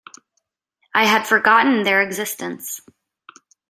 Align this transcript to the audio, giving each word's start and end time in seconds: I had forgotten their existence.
I 0.95 1.05
had 1.05 1.27
forgotten 1.27 1.83
their 1.83 2.01
existence. 2.01 2.81